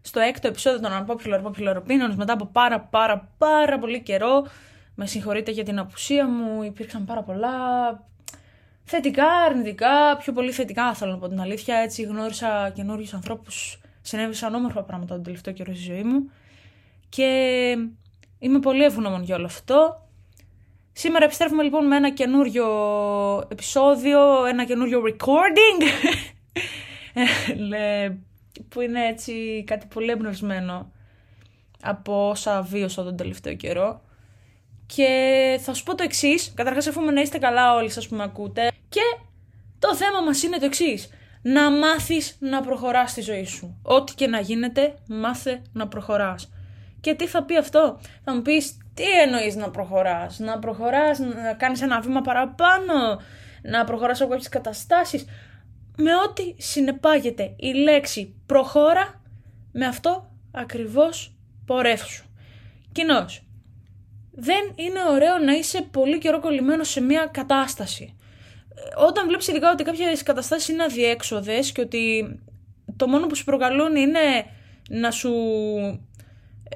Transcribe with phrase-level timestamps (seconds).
[0.00, 4.46] στο έκτο επεισόδιο των Unpopular Popular Opinions μετά από πάρα πάρα πάρα πολύ καιρό.
[4.94, 7.48] Με συγχωρείτε για την απουσία μου, υπήρξαν πάρα πολλά
[8.84, 11.76] θετικά, αρνητικά, πιο πολύ θετικά θέλω να πω την αλήθεια.
[11.76, 16.30] Έτσι γνώρισα καινούριους ανθρώπους, συνέβησαν όμορφα πράγματα τον τελευταίο καιρό στη ζωή μου
[17.08, 17.26] και
[18.38, 20.08] είμαι πολύ ευγνώμων για όλο αυτό.
[20.92, 22.66] Σήμερα επιστρέφουμε λοιπόν με ένα καινούριο
[23.48, 25.82] επεισόδιο, ένα καινούριο recording
[27.72, 28.10] ε,
[28.68, 30.92] που είναι έτσι κάτι πολύ εμπνευσμένο
[31.82, 34.00] από όσα βίωσα τον τελευταίο καιρό.
[34.86, 35.08] Και
[35.62, 36.52] θα σου πω το εξής.
[36.54, 38.70] Καταρχάς, εύχομαι να είστε καλά όλοι σας που με ακούτε.
[38.88, 39.00] Και
[39.78, 41.08] το θέμα μας είναι το εξής.
[41.42, 43.80] Να μάθεις να προχωράς στη ζωή σου.
[43.82, 46.52] Ό,τι και να γίνεται, μάθε να προχωράς.
[47.00, 51.54] Και τι θα πει αυτό, θα μου πεις τι εννοείς να προχωράς, να προχωράς, να
[51.56, 53.20] κάνεις ένα βήμα παραπάνω,
[53.62, 55.24] να προχωράς από κάποιες καταστάσεις;
[56.00, 59.22] Με ό,τι συνεπάγεται η λέξη προχώρα
[59.72, 61.34] με αυτό ακριβώς
[61.66, 62.24] πορεύσου.
[62.92, 63.42] Κοινώς,
[64.32, 68.14] δεν είναι ωραίο να είσαι πολύ καιρό κολλημένος σε μια κατάσταση.
[69.08, 72.34] Όταν βλέπεις ειδικά ότι κάποιες καταστάσεις είναι αδιέξοδες και ότι
[72.96, 74.20] το μόνο που σου προκαλούν είναι
[74.90, 75.32] να σου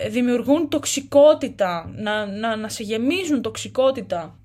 [0.08, 4.38] δημιουργούν τοξικότητα, να, να, να σε γεμίζουν τοξικότητα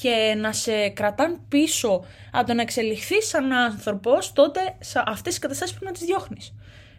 [0.00, 4.60] και να σε κρατάν πίσω από το να εξελιχθείς σαν άνθρωπος, τότε
[4.94, 6.54] αυτές τις καταστάσεις πρέπει να τις διώχνεις.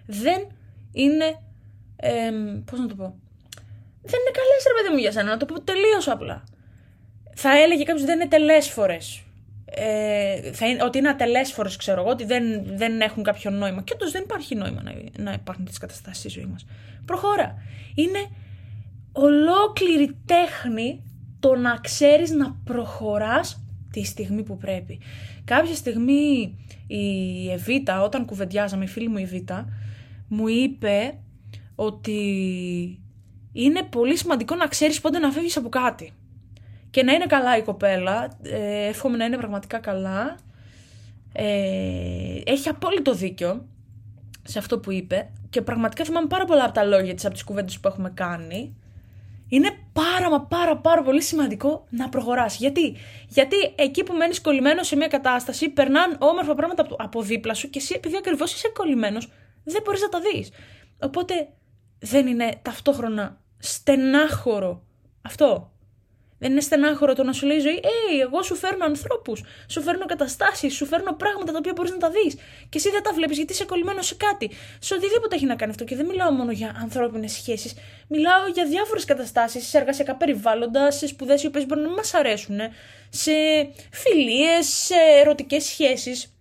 [0.05, 0.47] Δεν
[0.91, 1.39] είναι.
[1.95, 2.31] Ε,
[2.65, 3.15] Πώς να το πω.
[4.01, 6.43] Δεν είναι καλές, ρε παιδί μου, για σένα, να το πω τελείως απλά.
[7.35, 9.21] Θα έλεγε κάποιος δεν είναι τελέσφορες.
[9.65, 13.81] Ε, θα είναι, ότι είναι ατελέσφορες, ξέρω εγώ, ότι δεν, δεν έχουν κάποιο νόημα.
[13.81, 16.65] Και όντως δεν υπάρχει νόημα να, να υπάρχουν τις καταστάσεις στη ζωή μας.
[17.05, 17.61] Προχώρα.
[17.95, 18.29] Είναι
[19.11, 21.03] ολόκληρη τέχνη
[21.47, 24.99] το να ξέρεις να προχωράς τη στιγμή που πρέπει.
[25.43, 29.67] Κάποια στιγμή η Εβίτα, όταν κουβεντιάζαμε, η φίλη μου η Εβίτα,
[30.27, 31.17] μου είπε
[31.75, 32.19] ότι
[33.53, 36.13] είναι πολύ σημαντικό να ξέρεις πότε να φεύγεις από κάτι.
[36.89, 40.37] Και να είναι καλά η κοπέλα, ε, εύχομαι να είναι πραγματικά καλά.
[41.33, 43.65] Ε, έχει απόλυτο δίκιο
[44.43, 47.43] σε αυτό που είπε και πραγματικά θυμάμαι πάρα πολλά από τα λόγια της από τις
[47.43, 48.75] κουβέντες που έχουμε κάνει
[49.49, 52.57] είναι πάρα μα πάρα πάρα πολύ σημαντικό να προχωράς.
[52.57, 52.95] Γιατί;
[53.27, 57.79] Γιατί εκεί που μένεις κολλημένος σε μια κατάσταση περνάνε όμορφα πράγματα από δίπλα σου και
[57.79, 59.29] εσύ επειδή ακριβώς είσαι κολλημένος
[59.63, 60.49] δεν μπορείς να τα δεις.
[60.99, 61.49] Οπότε
[61.99, 64.83] δεν είναι ταυτόχρονα στενάχωρο
[65.21, 65.71] αυτό.
[66.39, 69.81] Δεν είναι στενάχωρο το να σου λέει η ζωή, Ε, εγώ σου φέρνω ανθρώπους, σου
[69.81, 72.35] φέρνω καταστάσεις, σου φέρνω πράγματα τα οποία μπορείς να τα δεις.
[72.69, 74.51] Και εσύ δεν τα βλέπεις γιατί είσαι κολλημένος σε κάτι.
[74.79, 75.83] Σε οτιδήποτε έχει να κάνει αυτό.
[75.83, 77.73] Και δεν μιλάω μόνο για ανθρώπινες σχέσεις.
[78.07, 82.59] Μιλάω για διάφορες καταστάσεις, σε εργασιακά περιβάλλοντα, σε σπουδές οι οποίες μπορεί να μας αρέσουν,
[83.09, 83.31] σε
[83.91, 86.31] φιλίες, σε ερωτικές σχέσεις.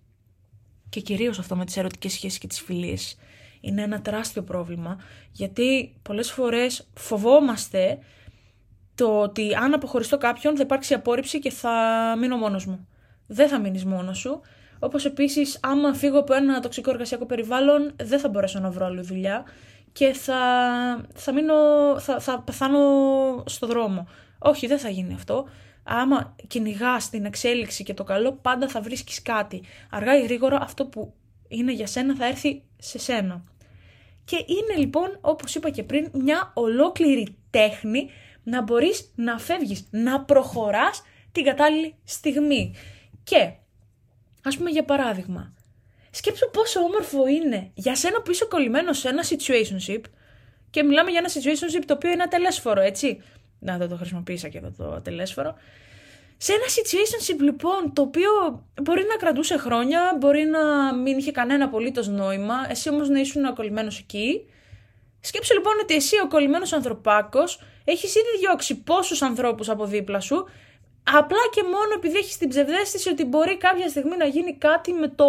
[0.89, 3.17] Και κυρίως αυτό με τις ερωτικές σχέσεις και τις φιλίες
[3.61, 4.97] είναι ένα τεράστιο πρόβλημα,
[5.31, 7.99] γιατί πολλές φορές φοβόμαστε
[8.97, 11.71] το ότι αν αποχωριστώ κάποιον θα υπάρξει απόρριψη και θα
[12.19, 12.87] μείνω μόνος μου.
[13.27, 14.41] Δεν θα μείνεις μόνος σου.
[14.79, 19.01] Όπως επίσης, άμα φύγω από ένα τοξικό εργασιακό περιβάλλον, δεν θα μπορέσω να βρω άλλη
[19.01, 19.45] δουλειά
[19.91, 20.39] και θα,
[21.13, 21.53] θα, μείνω,
[21.99, 22.79] θα, θα πεθάνω
[23.45, 24.07] στο δρόμο.
[24.39, 25.47] Όχι, δεν θα γίνει αυτό.
[25.83, 29.63] Άμα κυνηγάς την εξέλιξη και το καλό, πάντα θα βρίσκεις κάτι.
[29.91, 31.13] Αργά ή γρήγορα αυτό που
[31.47, 33.43] είναι για σένα θα έρθει σε σένα.
[34.25, 38.09] Και είναι λοιπόν, όπως είπα και πριν, μια ολόκληρη τέχνη
[38.49, 42.75] να μπορείς να φεύγεις, να προχωράς την κατάλληλη στιγμή.
[43.23, 43.51] Και,
[44.43, 45.53] ας πούμε για παράδειγμα,
[46.11, 50.01] σκέψου πόσο όμορφο είναι για σένα που είσαι κολλημένο σε ένα situationship
[50.69, 53.21] και μιλάμε για ένα situationship το οποίο είναι ατελέσφορο, έτσι.
[53.59, 55.55] Να το, το χρησιμοποίησα και εδώ το ατελέσφορο.
[56.37, 58.29] Σε ένα situationship λοιπόν το οποίο
[58.81, 63.53] μπορεί να κρατούσε χρόνια, μπορεί να μην είχε κανένα απολύτως νόημα, εσύ όμως να ήσουν
[63.53, 64.49] κολλημένος εκεί.
[65.19, 70.35] Σκέψου λοιπόν ότι εσύ ο κολλημένος ανθρωπάκος έχεις ήδη διώξει πόσους ανθρώπους από δίπλα σου,
[71.03, 75.07] απλά και μόνο επειδή έχεις την ψευδέστηση ότι μπορεί κάποια στιγμή να γίνει κάτι με
[75.07, 75.25] το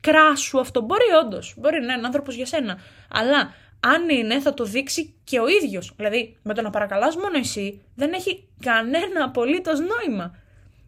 [0.00, 0.80] κράσου αυτό.
[0.80, 2.78] Μπορεί όντως, μπορεί να είναι άνθρωπος για σένα.
[3.10, 5.92] Αλλά αν είναι, θα το δείξει και ο ίδιος.
[5.96, 10.36] Δηλαδή, με το να παρακαλάς μόνο εσύ, δεν έχει κανένα απολύτως νόημα.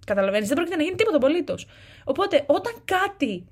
[0.07, 1.67] Καταλαβαίνεις, δεν πρόκειται να γίνει τίποτα απολύτως.
[2.05, 3.47] Οπότε, όταν κάτι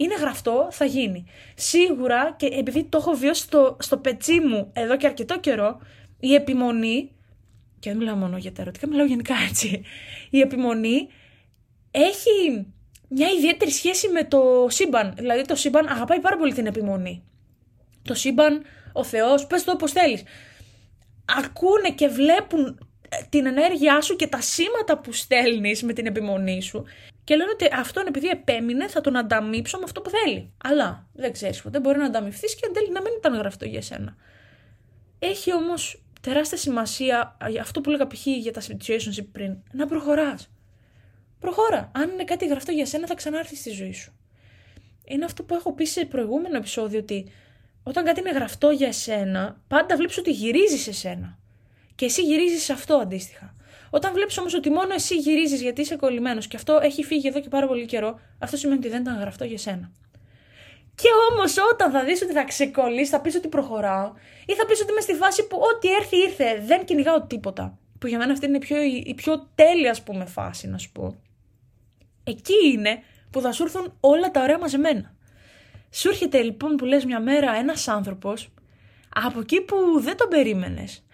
[0.00, 1.24] είναι γραφτό, θα γίνει.
[1.54, 5.80] Σίγουρα, και επειδή το έχω βιώσει στο, στο πετσί μου εδώ και αρκετό καιρό,
[6.20, 7.10] η επιμονή,
[7.78, 9.82] και δεν μιλάω μόνο για τα ερωτικά, μιλάω γενικά έτσι,
[10.30, 11.08] η επιμονή
[11.90, 12.66] έχει
[13.08, 15.14] μια ιδιαίτερη σχέση με το σύμπαν.
[15.16, 17.22] Δηλαδή το σύμπαν αγαπάει πάρα πολύ την επιμονή.
[18.02, 18.62] Το σύμπαν,
[18.92, 20.22] ο Θεός, πες το όπως θέλεις.
[21.38, 22.88] Ακούνε και βλέπουν
[23.28, 26.84] την ενέργειά σου και τα σήματα που στέλνεις με την επιμονή σου
[27.24, 30.52] και λένε ότι αυτόν επειδή επέμεινε θα τον ανταμείψω με αυτό που θέλει.
[30.64, 33.82] Αλλά δεν ξέρεις ποτέ μπορεί να ανταμυφθείς και εν τέλει να μην ήταν γραφτό για
[33.82, 34.16] σένα.
[35.18, 38.26] Έχει όμως τεράστια σημασία αυτό που λέγα π.χ.
[38.26, 40.50] για τα situationship πριν, να προχωράς.
[41.38, 41.90] Προχώρα.
[41.94, 44.12] Αν είναι κάτι γραφτό για σένα, θα ξανάρθεις στη ζωή σου.
[45.04, 47.32] Είναι αυτό που έχω πει σε προηγούμενο επεισόδιο ότι
[47.82, 51.38] όταν κάτι είναι γραφτό για εσένα, πάντα βλέπεις ότι γυρίζεις σε σένα.
[51.94, 53.54] Και εσύ γυρίζεις σε αυτό αντίστοιχα.
[53.90, 57.40] Όταν βλέπεις όμως ότι μόνο εσύ γυρίζεις γιατί είσαι κολλημένος και αυτό έχει φύγει εδώ
[57.40, 59.92] και πάρα πολύ καιρό, αυτό σημαίνει ότι δεν ήταν γραφτό για σένα.
[60.94, 64.12] Και όμως όταν θα δεις ότι θα ξεκολλήσει, θα πεις ότι προχωράω,
[64.46, 67.78] ή θα πεις ότι είμαι στη φάση που ό,τι έρθει ήρθε, δεν κυνηγάω τίποτα.
[67.98, 70.92] Που για μένα αυτή είναι η πιο, η πιο τέλεια, ας πούμε, φάση, να σου
[70.92, 71.20] πω.
[72.24, 75.14] Εκεί είναι που θα σου έρθουν όλα τα ωραία μαζεμένα.
[75.90, 78.48] Σου έρχεται λοιπόν που λες μια μέρα ένας άνθρωπος
[79.14, 81.04] από εκεί που δεν τον περίμενες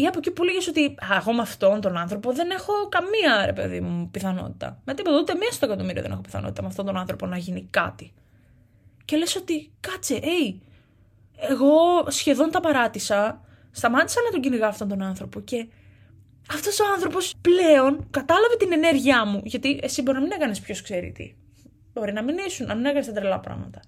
[0.00, 3.52] ή από εκεί που λέγες ότι εγώ με αυτόν τον άνθρωπο δεν έχω καμία ρε
[3.52, 4.80] παιδί μου πιθανότητα.
[4.84, 7.68] Με τίποτα, ούτε μία στο εκατομμύριο δεν έχω πιθανότητα με αυτόν τον άνθρωπο να γίνει
[7.70, 8.12] κάτι.
[9.04, 10.58] Και λες ότι κάτσε, hey,
[11.36, 11.70] εγώ
[12.06, 15.66] σχεδόν τα παράτησα, σταμάτησα να τον κυνηγάω αυτόν τον άνθρωπο και
[16.50, 20.82] αυτός ο άνθρωπος πλέον κατάλαβε την ενέργειά μου, γιατί εσύ μπορεί να μην έκανες ποιος
[20.82, 21.34] ξέρει τι.
[21.92, 23.80] Μπορεί να μην ήσουν, να μην έκανες τα τρελά πράγματα.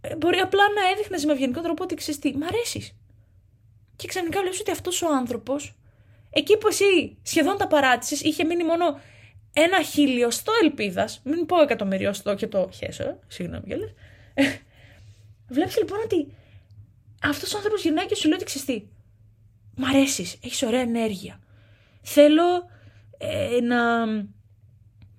[0.00, 2.96] Ε, μπορεί απλά να έδειχνες με ευγενικό τρόπο ότι ξέρεις τι, μ' αρέσεις.
[3.96, 5.74] Και ξαφνικά βλέπεις ότι αυτός ο άνθρωπος,
[6.30, 9.00] εκεί που εσύ σχεδόν τα παράτησες, είχε μείνει μόνο
[9.52, 11.20] ένα χίλιοστό ελπίδας.
[11.24, 13.90] Μην πω εκατομμυριοστό και το χέσω, συγγνώμη κιόλας.
[15.54, 16.34] Βλέπεις λοιπόν ότι
[17.22, 18.82] αυτός ο άνθρωπος γυρνάει και σου λέει ότι ξέρεις τι.
[19.76, 21.40] Μ' αρέσεις, έχεις ωραία ενέργεια.
[22.02, 22.70] Θέλω
[23.18, 24.06] ε, να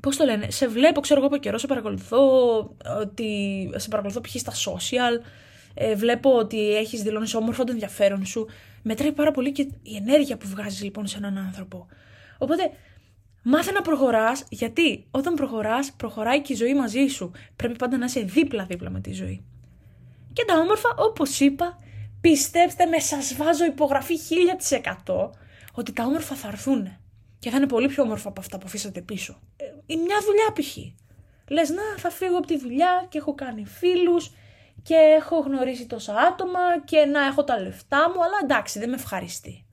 [0.03, 2.27] Πώς το λένε, σε βλέπω, ξέρω εγώ από καιρό, σε παρακολουθώ,
[3.01, 4.35] ότι σε παρακολουθώ π.χ.
[4.35, 5.25] στα social,
[5.73, 8.47] ε, βλέπω ότι έχεις δηλώνεις όμορφο το ενδιαφέρον σου.
[8.81, 11.87] Μετράει πάρα πολύ και η ενέργεια που βγάζεις λοιπόν σε έναν άνθρωπο.
[12.37, 12.71] Οπότε
[13.43, 17.31] μάθε να προχωράς, γιατί όταν προχωράς, προχωράει και η ζωή μαζί σου.
[17.55, 19.43] Πρέπει πάντα να είσαι δίπλα-δίπλα με τη ζωή.
[20.33, 21.77] Και τα όμορφα, όπως είπα,
[22.21, 24.15] πιστέψτε με, σας βάζω υπογραφή
[25.05, 25.29] 1000%
[25.73, 26.97] ότι τα όμορφα θα έρθουν.
[27.39, 29.39] Και θα είναι πολύ πιο όμορφα από αυτά που αφήσατε πίσω.
[29.57, 30.77] Ε, μια δουλειά π.χ.
[31.47, 34.31] Λες να θα φύγω από τη δουλειά και έχω κάνει φίλους
[34.83, 38.95] και έχω γνωρίσει τόσα άτομα και να έχω τα λεφτά μου, αλλά εντάξει δεν με
[38.95, 39.65] ευχαριστεί.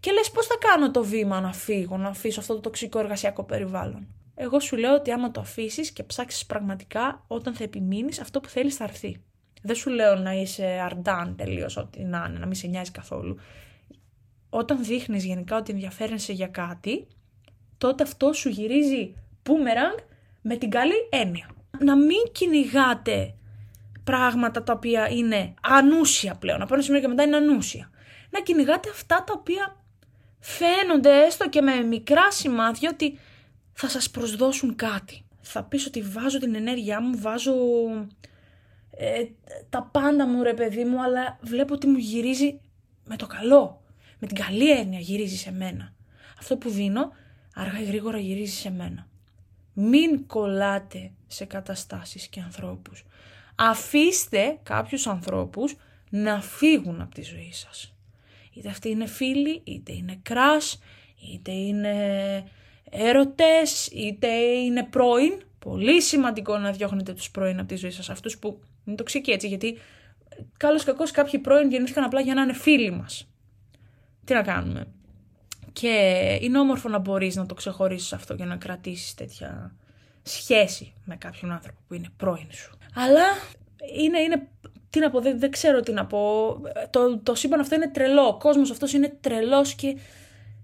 [0.00, 3.42] Και λες πώς θα κάνω το βήμα να φύγω, να αφήσω αυτό το τοξικό εργασιακό
[3.44, 8.40] περιβάλλον; Εγώ σου λέω ότι άμα το αφήσεις και ψάξεις πραγματικά, όταν θα επιμείνεις, αυτό
[8.40, 9.22] που θέλεις θα έρθει.
[9.62, 13.38] Δεν σου λέω να είσαι αρντάν τελείως ό,τι να είναι, να μην σε νοιάζει καθόλου
[14.54, 17.06] όταν δείχνεις γενικά ότι ενδιαφέρεσαι για κάτι,
[17.78, 19.14] τότε αυτό σου γυρίζει
[19.46, 20.02] boomerang
[20.42, 21.50] με την καλή έννοια.
[21.78, 23.34] Να μην κυνηγάτε
[24.04, 26.62] πράγματα τα οποία είναι ανούσια πλέον.
[26.62, 27.90] Από ένα σημείο και μετά είναι ανούσια.
[28.30, 29.76] Να κυνηγάτε αυτά τα οποία
[30.40, 33.18] φαίνονται έστω και με μικρά σημάδια ότι
[33.72, 35.24] θα σας προσδώσουν κάτι.
[35.40, 37.54] Θα πεις ότι βάζω την ενέργειά μου, βάζω
[38.90, 39.24] ε,
[39.68, 42.60] τα πάντα μου ρε παιδί μου, αλλά βλέπω ότι μου γυρίζει
[43.04, 43.82] με το καλό
[44.22, 45.92] με την καλή έννοια γυρίζει σε μένα.
[46.38, 47.12] Αυτό που δίνω,
[47.54, 49.06] αργά ή γρήγορα γυρίζει σε μένα.
[49.72, 53.04] Μην κολλάτε σε καταστάσεις και ανθρώπους.
[53.54, 55.76] Αφήστε κάποιους ανθρώπους
[56.10, 57.94] να φύγουν από τη ζωή σας.
[58.52, 60.78] Είτε αυτοί είναι φίλοι, είτε είναι κράς,
[61.32, 61.94] είτε είναι
[62.90, 65.42] έρωτες, είτε είναι πρώην.
[65.58, 68.10] Πολύ σημαντικό να διώχνετε τους πρώην από τη ζωή σας.
[68.10, 69.78] Αυτούς που είναι τοξικοί έτσι, γιατί
[70.56, 73.28] καλώς κακώς κάποιοι πρώην γεννήθηκαν απλά για να είναι φίλοι μας.
[74.24, 74.86] Τι να κάνουμε.
[75.72, 75.88] Και
[76.40, 79.76] είναι όμορφο να μπορείς να το ξεχωρίσεις αυτό και να κρατήσεις τέτοια
[80.22, 82.78] σχέση με κάποιον άνθρωπο που είναι πρώην σου.
[82.94, 83.24] Αλλά
[83.98, 84.48] είναι, είναι
[84.90, 86.54] τι να πω, δεν, δεν ξέρω τι να πω.
[86.90, 88.26] Το, το σύμπαν αυτό είναι τρελό.
[88.26, 89.96] Ο κόσμος αυτός είναι τρελός και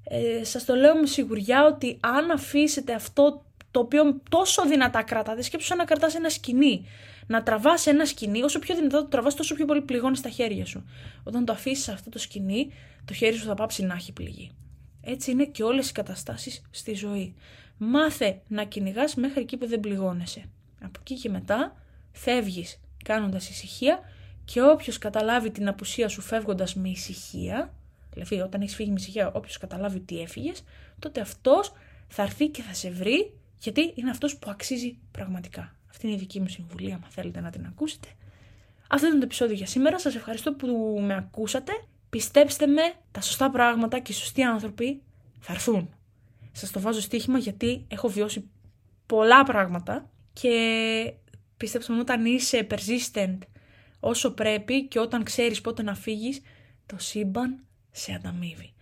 [0.04, 5.42] ε, σας το λέω με σιγουριά ότι αν αφήσετε αυτό το οποίο τόσο δυνατά κρατάτε,
[5.42, 6.86] σκέψου να κρατάς ένα σκηνή.
[7.26, 10.64] Να τραβάς ένα σκηνή, όσο πιο δυνατά το τραβάς, τόσο πιο πολύ πληγώνεις τα χέρια
[10.64, 10.84] σου.
[11.24, 12.72] Όταν το αφήσεις αυτό το σκηνή,
[13.04, 14.50] το χέρι σου θα πάψει να έχει πληγή.
[15.00, 17.34] Έτσι είναι και όλες οι καταστάσεις στη ζωή.
[17.78, 20.44] Μάθε να κυνηγάς μέχρι εκεί που δεν πληγώνεσαι.
[20.82, 21.76] Από εκεί και μετά
[22.12, 24.00] φεύγεις κάνοντας ησυχία
[24.44, 27.74] και όποιος καταλάβει την απουσία σου φεύγοντας με ησυχία,
[28.12, 30.62] δηλαδή όταν έχεις φύγει με ησυχία όποιος καταλάβει ότι έφυγες,
[30.98, 31.72] τότε αυτός
[32.08, 35.74] θα έρθει και θα σε βρει γιατί είναι αυτός που αξίζει πραγματικά.
[35.90, 38.08] Αυτή είναι η δική μου συμβουλή, αν θέλετε να την ακούσετε.
[38.88, 39.98] Αυτό ήταν το επεισόδιο για σήμερα.
[39.98, 41.72] Σας ευχαριστώ που με ακούσατε
[42.10, 45.02] Πιστέψτε με, τα σωστά πράγματα και οι σωστοί άνθρωποι
[45.40, 45.94] θα έρθουν.
[46.52, 48.50] Σας το βάζω στοίχημα γιατί έχω βιώσει
[49.06, 51.12] πολλά πράγματα και
[51.56, 53.38] πιστέψτε με όταν είσαι persistent
[54.00, 56.40] όσο πρέπει και όταν ξέρεις πότε να φύγεις,
[56.86, 58.72] το σύμπαν σε ανταμείβει.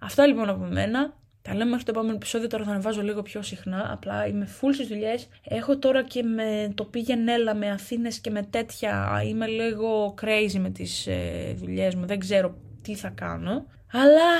[0.00, 1.16] Αυτά λοιπόν από μένα.
[1.42, 2.48] Τα λέμε μέχρι το επόμενο επεισόδιο.
[2.48, 3.92] Τώρα θα ανεβάζω λίγο πιο συχνά.
[3.92, 5.28] Απλά είμαι full στις δουλειές.
[5.42, 9.22] Έχω τώρα και με το πήγαινε έλα με Αθήνες και με τέτοια.
[9.26, 12.06] Είμαι λίγο crazy με τις ε, δουλειές μου.
[12.06, 13.66] Δεν ξέρω τι θα κάνω.
[13.92, 14.30] Αλλά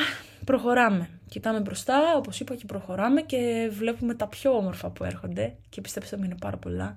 [0.45, 1.09] προχωράμε.
[1.29, 5.57] Κοιτάμε μπροστά, όπως είπα, και προχωράμε και βλέπουμε τα πιο όμορφα που έρχονται.
[5.69, 6.97] Και πιστέψτε με, είναι πάρα πολλά.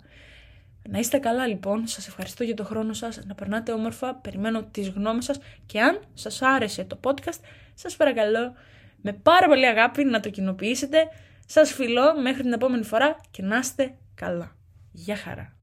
[0.89, 4.89] Να είστε καλά λοιπόν, σας ευχαριστώ για το χρόνο σας, να περνάτε όμορφα, περιμένω τις
[4.89, 7.39] γνώμες σας και αν σας άρεσε το podcast,
[7.73, 8.53] σας παρακαλώ
[9.01, 10.97] με πάρα πολύ αγάπη να το κοινοποιήσετε.
[11.45, 14.55] Σας φιλώ μέχρι την επόμενη φορά και να είστε καλά.
[14.91, 15.58] Γεια χαρά.